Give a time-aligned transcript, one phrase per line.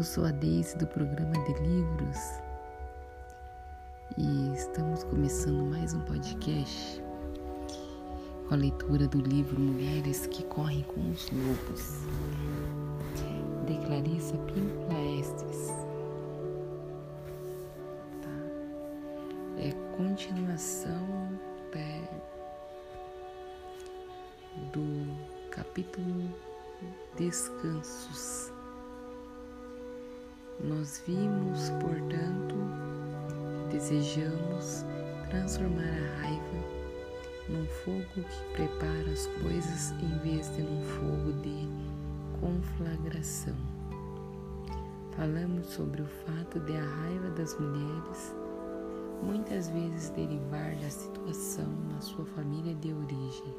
[0.00, 2.16] Eu sou a Deise do programa de livros
[4.16, 7.04] e estamos começando mais um podcast
[8.48, 11.98] com a leitura do livro Mulheres que Correm com os Lobos,
[13.66, 14.88] de Clarissa Pinto
[15.20, 15.66] Estes.
[18.22, 19.58] Tá?
[19.58, 21.38] É continuação
[21.74, 22.02] é,
[24.72, 25.14] do
[25.50, 26.24] capítulo
[27.18, 28.49] Descansos
[30.64, 32.54] nós vimos, portanto,
[33.70, 34.84] desejamos
[35.30, 36.80] transformar a raiva
[37.48, 41.68] num fogo que prepara as coisas em vez de num fogo de
[42.40, 43.56] conflagração.
[45.16, 48.34] Falamos sobre o fato de a raiva das mulheres
[49.22, 53.54] muitas vezes derivar da situação na sua família de origem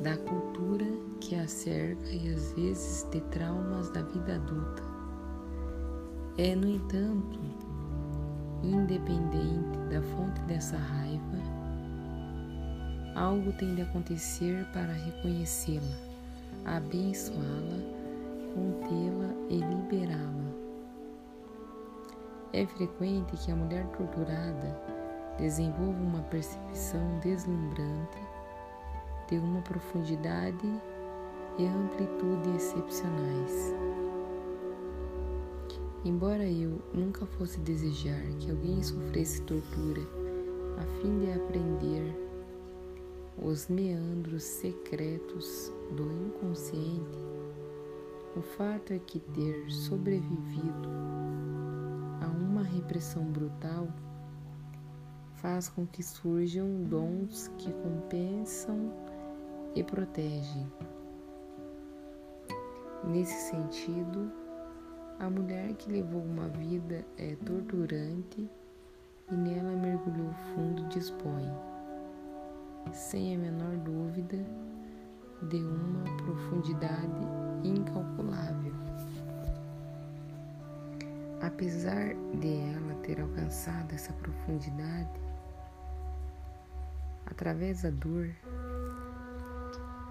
[0.00, 0.86] da cultura
[1.22, 4.82] que a cerca e às vezes de traumas da vida adulta.
[6.36, 7.38] É, no entanto,
[8.62, 11.38] independente da fonte dessa raiva,
[13.14, 15.96] algo tem de acontecer para reconhecê-la,
[16.64, 17.78] abençoá-la,
[18.54, 20.52] contê-la e liberá-la.
[22.52, 24.76] É frequente que a mulher torturada
[25.38, 28.18] desenvolva uma percepção deslumbrante
[29.28, 30.68] de uma profundidade
[31.58, 33.74] e amplitude excepcionais.
[36.04, 40.02] Embora eu nunca fosse desejar que alguém sofresse tortura
[40.78, 42.16] a fim de aprender
[43.40, 47.18] os meandros secretos do inconsciente,
[48.36, 50.88] o fato é que ter sobrevivido
[52.20, 53.86] a uma repressão brutal
[55.34, 58.92] faz com que surjam dons que compensam
[59.74, 60.66] e protege.
[63.04, 64.30] Nesse sentido,
[65.18, 68.48] a mulher que levou uma vida é torturante
[69.30, 71.50] e nela mergulhou fundo dispõe,
[72.92, 74.38] sem a menor dúvida,
[75.48, 77.26] de uma profundidade
[77.64, 78.72] incalculável.
[81.40, 85.20] Apesar de ela ter alcançado essa profundidade,
[87.26, 88.30] através da dor,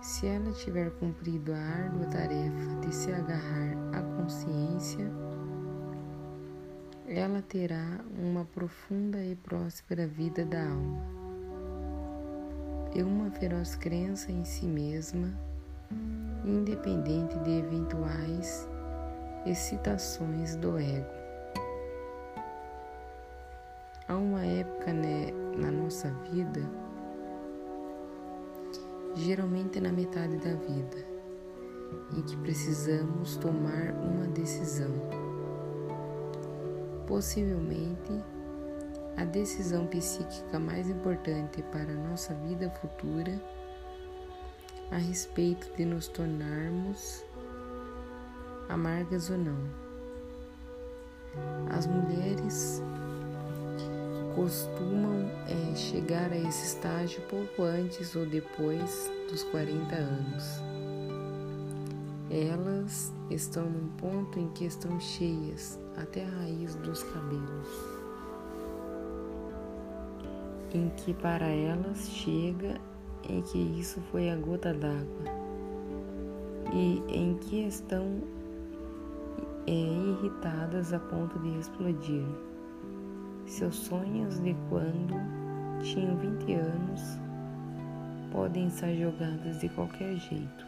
[0.02, 5.06] se ela tiver cumprido a árdua tarefa de se agarrar à consciência,
[7.08, 11.22] ela terá uma profunda e próspera vida da alma
[12.96, 15.30] e uma feroz crença em si mesma,
[16.44, 18.68] independente de eventuais
[19.46, 21.22] excitações do ego.
[24.08, 26.62] Há uma época né, na nossa vida
[29.16, 31.06] geralmente na metade da vida,
[32.16, 34.92] em que precisamos tomar uma decisão.
[37.08, 38.24] Possivelmente,
[39.18, 43.42] a decisão psíquica mais importante para a nossa vida futura
[44.90, 47.24] a respeito de nos tornarmos
[48.70, 49.58] amargas ou não.
[51.70, 52.82] As mulheres
[54.36, 60.62] costumam é, chegar a esse estágio pouco antes ou depois dos 40 anos.
[62.30, 67.70] Elas estão num ponto em que estão cheias até a raiz dos cabelos,
[70.74, 72.80] em que para elas chega
[73.28, 75.26] em que isso foi a gota d'água
[76.74, 78.22] e em que estão
[79.68, 82.26] é, irritadas a ponto de explodir.
[83.52, 85.14] Seus sonhos de quando
[85.84, 87.02] tinham 20 anos
[88.32, 90.66] podem estar jogados de qualquer jeito.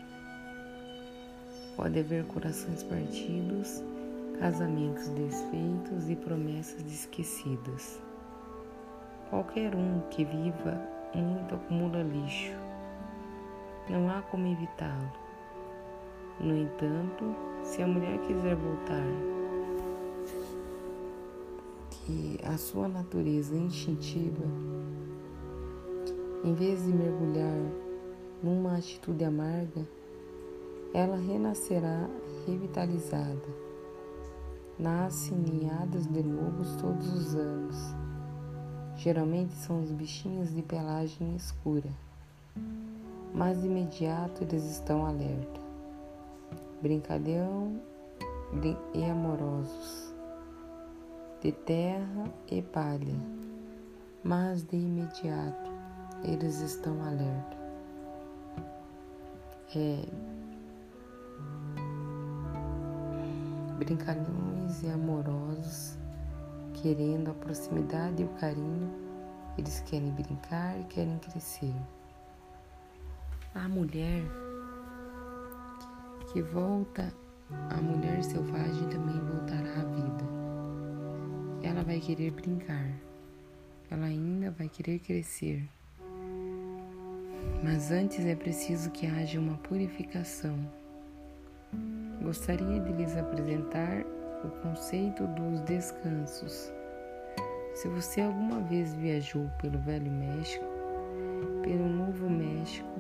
[1.78, 3.82] Pode haver corações partidos,
[4.38, 8.02] casamentos desfeitos e promessas esquecidas.
[9.30, 10.78] Qualquer um que viva
[11.16, 12.52] muito acumula lixo.
[13.90, 15.14] Não há como evitá-lo.
[16.38, 17.34] No entanto,
[17.64, 19.08] se a mulher quiser voltar
[22.06, 24.44] que a sua natureza instintiva,
[26.44, 27.58] em vez de mergulhar
[28.42, 29.88] numa atitude amarga,
[30.94, 32.10] ela renascerá
[32.46, 33.64] revitalizada.
[34.78, 37.78] Nasce ninhadas de lobos todos os anos.
[38.98, 41.90] Geralmente são os bichinhos de pelagem escura,
[43.34, 45.62] mas de imediato eles estão alerta,
[46.82, 47.80] brincalhão
[48.94, 50.03] e amorosos
[51.44, 53.18] de terra e palha,
[54.24, 55.72] mas de imediato
[56.24, 57.58] eles estão alerta.
[59.76, 60.06] É,
[63.78, 65.98] brincalhões e amorosos,
[66.76, 68.90] querendo a proximidade e o carinho,
[69.58, 71.76] eles querem brincar e querem crescer.
[73.54, 74.24] A mulher
[76.32, 77.14] que volta,
[77.70, 80.43] a mulher selvagem também voltará à vida.
[81.64, 82.90] Ela vai querer brincar,
[83.90, 85.64] ela ainda vai querer crescer.
[87.64, 90.60] Mas antes é preciso que haja uma purificação.
[92.22, 94.04] Gostaria de lhes apresentar
[94.44, 96.70] o conceito dos descansos.
[97.74, 100.66] Se você alguma vez viajou pelo Velho México,
[101.64, 103.00] pelo Novo México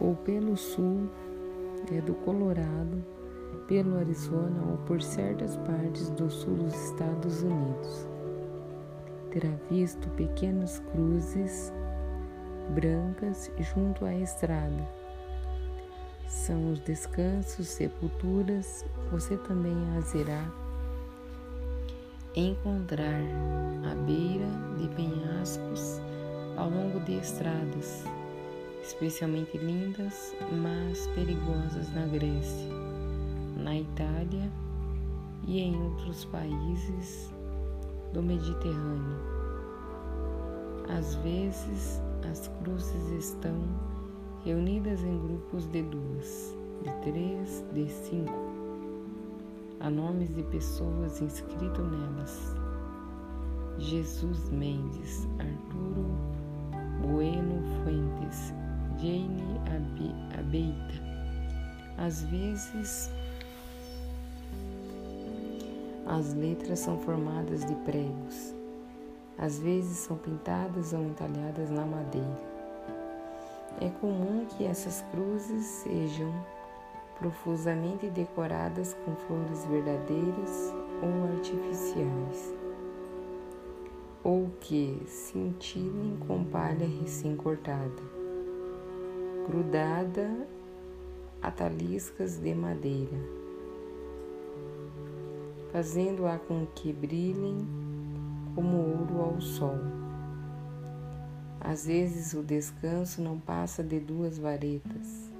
[0.00, 1.10] ou pelo sul
[1.92, 3.04] é do Colorado,
[3.66, 8.08] pelo Arizona ou por certas partes do sul dos Estados Unidos,
[9.30, 11.72] terá visto pequenas cruzes
[12.74, 14.88] brancas junto à estrada.
[16.26, 20.50] São os descansos, sepulturas, você também as irá
[22.34, 23.20] encontrar
[23.90, 24.46] à beira
[24.78, 26.00] de penhascos
[26.56, 28.04] ao longo de estradas,
[28.82, 32.70] especialmente lindas, mas perigosas na Grécia,
[33.62, 34.50] na Itália
[35.46, 37.32] e em outros países
[38.12, 39.16] do Mediterrâneo.
[40.88, 43.56] Às vezes, as cruzes estão
[44.44, 48.52] reunidas em grupos de duas, de três, de cinco.
[49.80, 52.56] Há nomes de pessoas inscritos nelas.
[53.78, 56.06] Jesus Mendes, Arturo
[57.00, 58.52] Bueno Fuentes,
[58.98, 59.42] Jane
[60.38, 61.02] Abeita.
[61.98, 63.10] Às vezes,
[66.06, 68.62] as letras são formadas de pregos
[69.42, 72.52] às vezes são pintadas ou entalhadas na madeira.
[73.80, 76.32] É comum que essas cruzes sejam
[77.18, 80.72] profusamente decoradas com flores verdadeiras
[81.02, 82.54] ou artificiais,
[84.22, 88.02] ou que cintilem com palha recém-cortada,
[89.48, 90.46] grudada
[91.40, 93.18] a taliscas de madeira,
[95.72, 97.66] fazendo-a com que brilhem
[98.54, 99.78] como ouro ao sol.
[101.58, 105.32] Às vezes o descanso não passa de duas varetas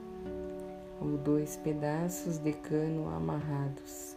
[0.99, 4.17] ou dois pedaços de cano amarrados,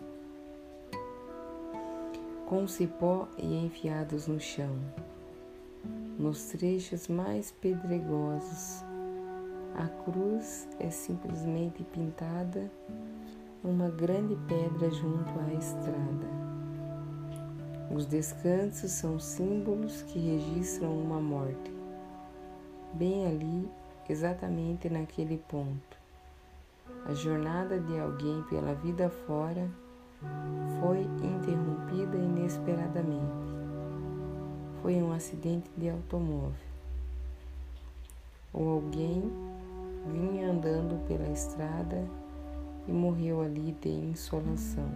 [2.46, 4.76] com cipó e enfiados no chão.
[6.18, 8.84] Nos trechos mais pedregosos,
[9.76, 12.72] a cruz é simplesmente pintada
[13.66, 16.28] numa grande pedra junto à estrada.
[17.92, 21.74] Os descansos são símbolos que registram uma morte.
[22.94, 23.68] Bem ali,
[24.08, 25.98] exatamente naquele ponto.
[27.08, 29.68] A jornada de alguém pela vida fora
[30.80, 33.56] foi interrompida inesperadamente.
[34.84, 36.54] Foi um acidente de automóvel.
[38.54, 39.24] Ou alguém
[40.12, 42.08] vinha andando pela estrada
[42.88, 44.90] e morreu ali de insolação.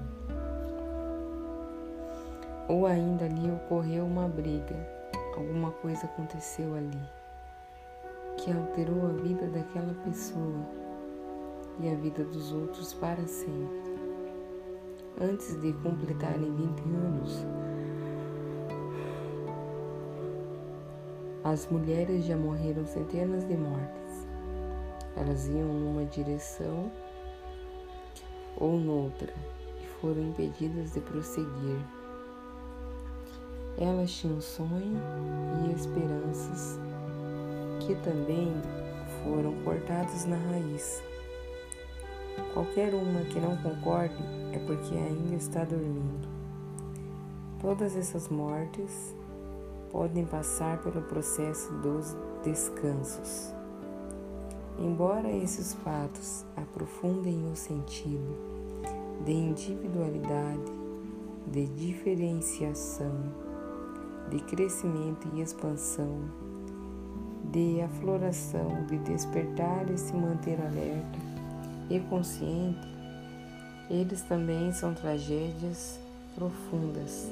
[2.68, 4.76] Ou ainda ali ocorreu uma briga,
[5.36, 7.20] alguma coisa aconteceu ali
[8.40, 10.66] que alterou a vida daquela pessoa
[11.82, 14.00] e a vida dos outros para sempre.
[15.20, 17.46] Antes de completarem 20 anos,
[21.44, 24.28] as mulheres já morreram centenas de mortes.
[25.18, 26.90] Elas iam numa direção
[28.60, 29.34] ou noutra
[29.82, 31.80] e foram impedidas de prosseguir.
[33.78, 35.00] Elas tinham sonho
[35.66, 36.80] e esperanças
[37.80, 38.54] que também
[39.24, 41.02] foram cortados na raiz.
[42.54, 44.22] Qualquer uma que não concorde
[44.54, 46.28] é porque ainda está dormindo.
[47.62, 49.16] Todas essas mortes
[49.92, 53.59] podem passar pelo processo dos descansos.
[54.82, 58.34] Embora esses fatos aprofundem o sentido
[59.26, 60.72] de individualidade,
[61.48, 63.12] de diferenciação,
[64.30, 66.22] de crescimento e expansão,
[67.52, 71.20] de afloração, de despertar e se manter alerta
[71.90, 72.88] e consciente,
[73.90, 76.00] eles também são tragédias
[76.36, 77.30] profundas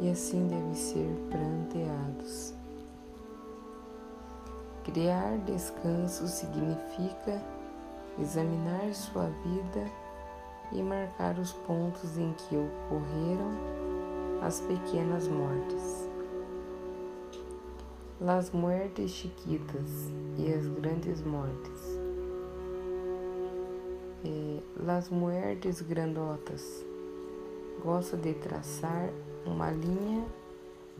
[0.00, 2.61] e assim devem ser pranteados.
[4.84, 7.42] Criar descanso significa
[8.18, 9.86] examinar sua vida
[10.72, 16.08] e marcar os pontos em que ocorreram as pequenas mortes.
[18.20, 22.02] Las muertes chiquitas e as grandes mortes.
[24.24, 26.84] é, Las Muertes Grandotas.
[27.84, 29.10] Gosta de traçar
[29.44, 30.24] uma linha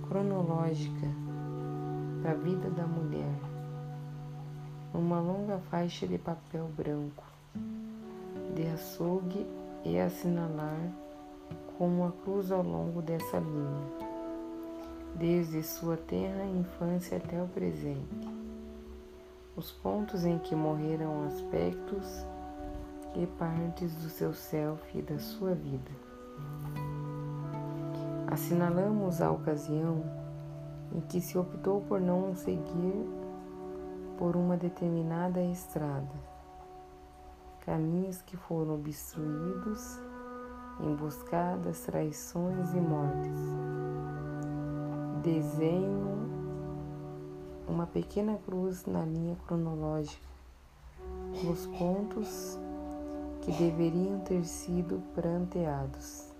[0.09, 1.07] cronológica
[2.23, 3.35] da vida da mulher,
[4.95, 7.25] uma longa faixa de papel branco,
[8.55, 9.47] de açougue
[9.85, 10.93] e assinalar
[11.79, 14.09] com uma cruz ao longo dessa linha,
[15.15, 18.29] desde sua tenra infância até o presente.
[19.57, 22.25] Os pontos em que morreram aspectos
[23.15, 25.91] e partes do seu self e da sua vida.
[28.27, 30.03] Assinalamos a ocasião
[30.95, 33.22] em que se optou por não seguir
[34.23, 36.15] por uma determinada estrada,
[37.67, 39.99] caminhos que foram obstruídos,
[40.79, 43.37] emboscadas, traições e mortes.
[45.25, 46.31] Desenho
[47.67, 50.25] uma pequena cruz na linha cronológica,
[51.43, 52.61] nos pontos
[53.41, 56.33] que deveriam ter sido pranteados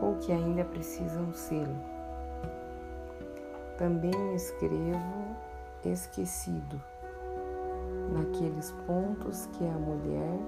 [0.00, 1.66] ou que ainda precisam ser.
[3.76, 5.47] Também escrevo
[5.84, 6.80] esquecido
[8.12, 10.38] naqueles pontos que a mulher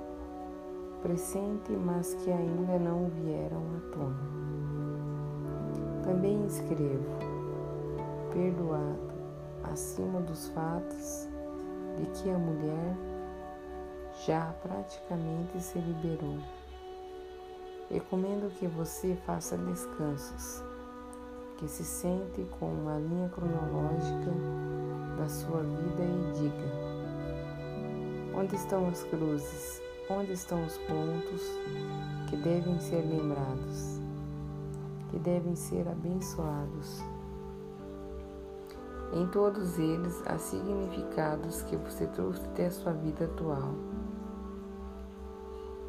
[1.02, 4.40] pressente, mas que ainda não vieram à tona.
[6.02, 7.18] Também escrevo
[8.32, 9.10] perdoado
[9.64, 11.28] acima dos fatos
[11.96, 12.96] de que a mulher
[14.26, 16.38] já praticamente se liberou.
[17.90, 20.62] Recomendo que você faça descansos,
[21.56, 24.30] que se sente com uma linha cronológica
[25.20, 26.72] da sua vida e diga:
[28.34, 29.82] onde estão as cruzes?
[30.08, 31.42] Onde estão os pontos
[32.28, 34.00] que devem ser lembrados,
[35.10, 37.00] que devem ser abençoados?
[39.12, 43.74] Em todos eles há significados que você trouxe até a sua vida atual.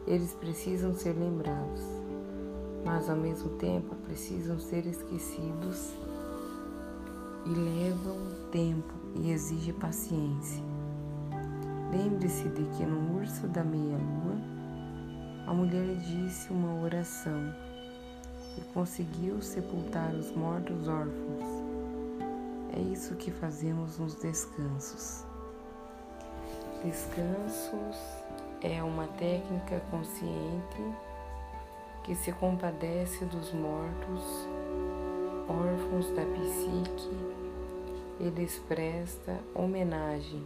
[0.05, 1.81] Eles precisam ser lembrados,
[2.85, 5.93] mas ao mesmo tempo precisam ser esquecidos
[7.45, 8.17] e levam
[8.51, 10.63] tempo e exige paciência.
[11.91, 14.35] Lembre-se de que no urso da meia-lua,
[15.47, 17.53] a mulher disse uma oração
[18.57, 21.71] e conseguiu sepultar os mortos órfãos
[22.73, 25.25] é isso que fazemos nos descansos.
[26.83, 27.97] Descansos
[28.61, 30.81] é uma técnica consciente
[32.05, 34.47] que se compadece dos mortos,
[35.49, 37.09] órfãos da psique,
[38.21, 40.43] e lhes presta homenagem,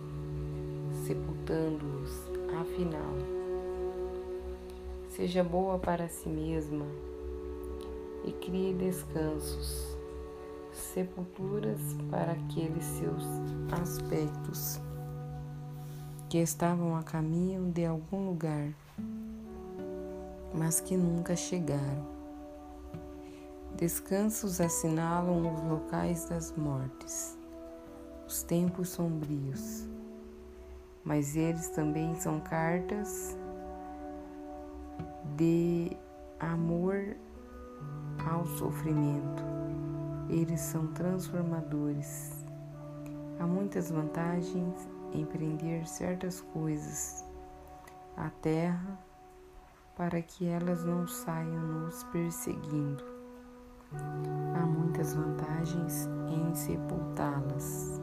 [1.06, 2.10] sepultando-os,
[2.62, 3.14] afinal.
[5.10, 6.86] Seja boa para si mesma
[8.24, 9.98] e crie descansos
[10.72, 11.80] sepulturas
[12.10, 13.24] para aqueles seus
[13.82, 14.80] aspectos
[16.30, 18.74] que estavam a caminho de algum lugar,
[20.54, 22.16] mas que nunca chegaram.
[23.76, 27.38] Descansos assinalam os locais das mortes,
[28.28, 29.88] os tempos sombrios,
[31.04, 33.38] mas eles também são cartas
[35.36, 35.96] de
[36.40, 37.16] amor
[38.26, 39.56] ao sofrimento
[40.30, 42.32] eles são transformadores.
[43.40, 47.24] Há muitas vantagens em prender certas coisas
[48.18, 49.00] à terra
[49.96, 53.04] para que elas não saiam nos perseguindo.
[54.56, 58.02] Há muitas vantagens em sepultá-las.